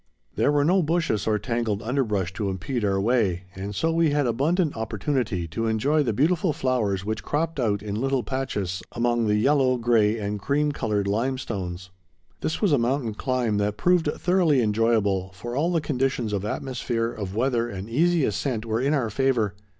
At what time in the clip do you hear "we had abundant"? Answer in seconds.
3.91-4.75